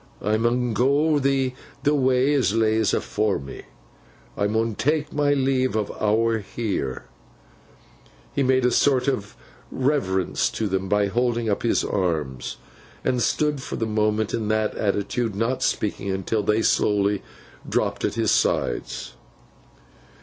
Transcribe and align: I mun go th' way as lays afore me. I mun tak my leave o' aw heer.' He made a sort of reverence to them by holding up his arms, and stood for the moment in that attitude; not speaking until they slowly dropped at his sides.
I 0.23 0.35
mun 0.35 0.73
go 0.73 1.19
th' 1.19 1.63
way 1.87 2.33
as 2.33 2.55
lays 2.55 2.91
afore 2.91 3.37
me. 3.37 3.65
I 4.35 4.47
mun 4.47 4.73
tak 4.73 5.13
my 5.13 5.33
leave 5.35 5.77
o' 5.77 5.95
aw 5.99 6.39
heer.' 6.39 7.05
He 8.33 8.41
made 8.41 8.65
a 8.65 8.71
sort 8.71 9.07
of 9.07 9.35
reverence 9.71 10.49
to 10.49 10.67
them 10.67 10.89
by 10.89 11.05
holding 11.05 11.51
up 11.51 11.61
his 11.61 11.83
arms, 11.83 12.57
and 13.03 13.21
stood 13.21 13.61
for 13.61 13.75
the 13.75 13.85
moment 13.85 14.33
in 14.33 14.47
that 14.47 14.73
attitude; 14.73 15.35
not 15.35 15.61
speaking 15.61 16.09
until 16.09 16.41
they 16.41 16.63
slowly 16.63 17.21
dropped 17.69 18.03
at 18.03 18.15
his 18.15 18.31
sides. 18.31 19.13